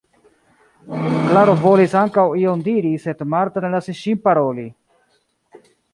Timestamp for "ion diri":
2.45-2.95